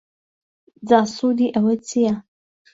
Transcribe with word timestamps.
جا 0.87 0.99
سوودی 1.15 1.47
ئەوە 1.55 1.73
چیە؟ 1.87 2.13